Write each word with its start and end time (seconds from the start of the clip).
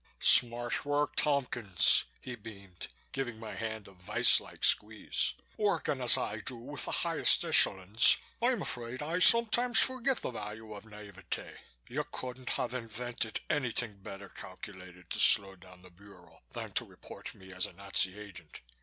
"Smart 0.19 0.83
work, 0.83 1.15
Tompkins!" 1.15 2.05
he 2.21 2.33
beamed, 2.33 2.87
giving 3.11 3.39
my 3.39 3.53
hand 3.53 3.87
a 3.87 3.91
vise 3.93 4.39
like 4.41 4.63
squeeze. 4.63 5.35
"Working 5.57 6.01
as 6.01 6.17
I 6.17 6.39
do 6.39 6.55
with 6.55 6.85
the 6.85 6.91
highest 6.91 7.45
echelons, 7.45 8.17
I'm 8.41 8.63
afraid 8.63 9.03
I 9.03 9.19
sometimes 9.19 9.79
forget 9.79 10.17
the 10.21 10.31
value 10.31 10.73
of 10.73 10.85
naiveté. 10.85 11.55
You 11.87 12.03
couldn't 12.11 12.49
have 12.49 12.73
invented 12.73 13.41
anything 13.47 13.99
better 14.01 14.29
calculated 14.29 15.11
to 15.11 15.19
slow 15.19 15.55
down 15.55 15.83
the 15.83 15.91
Bureau 15.91 16.41
than 16.49 16.71
to 16.73 16.85
report 16.85 17.35
me 17.35 17.53
as 17.53 17.67
a 17.67 17.73
Nazi 17.73 18.17
agent. 18.19 18.61